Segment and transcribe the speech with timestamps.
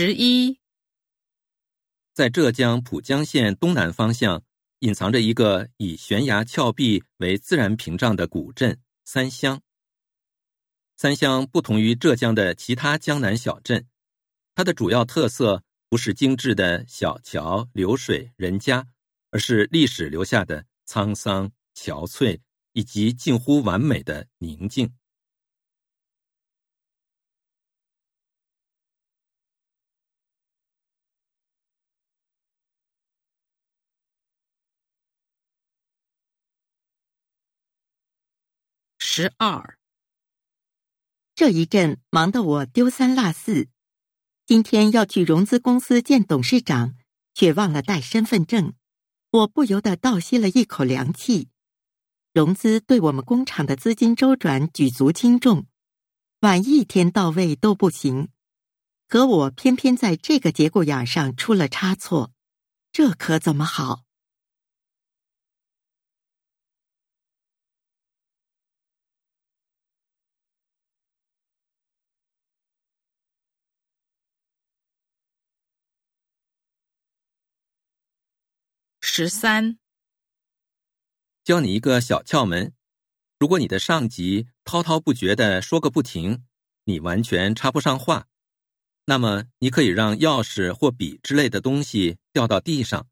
[0.00, 0.60] 十一，
[2.14, 4.44] 在浙江浦江县东南方向，
[4.78, 9.60] 隐藏着一个以悬崖峭壁为自然屏障的古镇三乡。
[10.96, 13.88] 三乡不同于浙江的其他江南小镇，
[14.54, 18.86] 它的主要特色不是精致的小桥流水人家，
[19.32, 22.38] 而是历史留下的沧桑憔悴
[22.72, 24.88] 以及近乎完美的宁静。
[39.20, 39.76] 十二，
[41.34, 43.66] 这一阵忙得我丢三落四。
[44.46, 46.94] 今天要去融资公司见董事长，
[47.34, 48.74] 却忘了带身份证，
[49.32, 51.48] 我不由得倒吸了一口凉气。
[52.32, 55.66] 融资对我们工厂的资金周转举足轻重，
[56.42, 58.28] 晚一天到位都不行。
[59.08, 62.30] 可我偏偏在这个节骨眼上出了差错，
[62.92, 64.04] 这可怎么好？
[79.18, 79.76] 十三，
[81.42, 82.72] 教你一个小窍门：
[83.36, 86.44] 如果你的上级滔滔不绝的说个不停，
[86.84, 88.28] 你完全插不上话，
[89.06, 93.08] 那么你可以让钥匙或笔之类的东西掉到地上，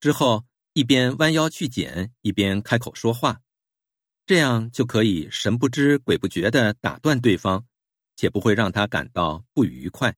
[0.00, 3.42] 之后一边弯腰去捡，一边开口说话，
[4.24, 7.66] 这样就可以神不知鬼不觉的打断对方，
[8.16, 10.16] 且不会让他感到不愉快。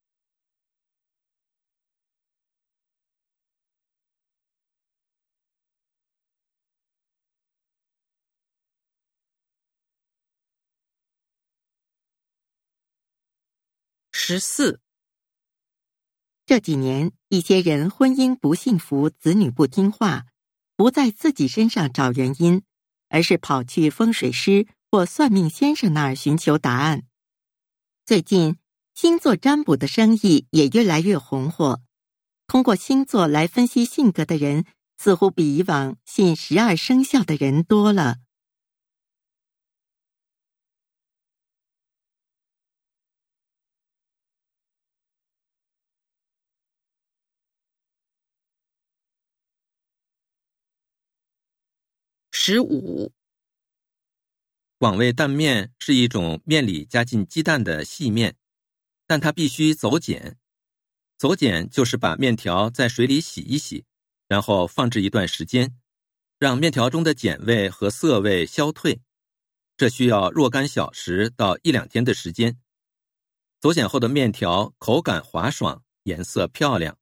[14.29, 14.81] 十四，
[16.45, 20.25] 这几年，一些人婚姻不幸福，子女不听话，
[20.75, 22.61] 不在自己身上找原因，
[23.07, 27.03] 而是跑去风水师或算命先生那儿寻求答案。
[28.05, 28.57] 最近，
[28.93, 31.79] 星座占卜的生意也越来越红火，
[32.47, 34.65] 通过星座来分析性格的人，
[34.97, 38.17] 似乎比以往信十二生肖的人多了。
[52.49, 53.11] 十五，
[54.79, 58.37] 广味蛋面是一种面里加进鸡蛋的细面，
[59.05, 60.37] 但它必须走碱。
[61.17, 63.83] 走碱就是把面条在水里洗一洗，
[64.29, 65.77] 然后放置一段时间，
[66.39, 69.01] 让面条中的碱味和涩味消退。
[69.75, 72.57] 这需要若干小时到一两天的时间。
[73.59, 76.97] 走碱后的面条口感滑爽，颜色漂亮。